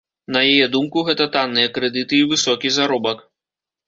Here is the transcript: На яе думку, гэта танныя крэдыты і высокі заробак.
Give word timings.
На 0.35 0.39
яе 0.51 0.67
думку, 0.75 1.03
гэта 1.09 1.27
танныя 1.35 1.67
крэдыты 1.75 2.15
і 2.21 2.27
высокі 2.31 2.73
заробак. 2.79 3.23